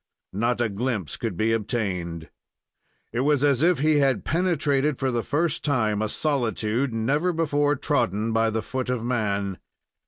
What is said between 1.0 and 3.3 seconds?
could be obtained. It